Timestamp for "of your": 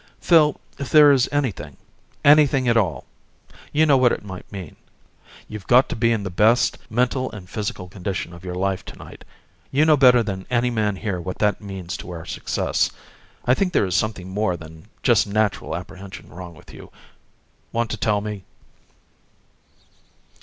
8.33-8.55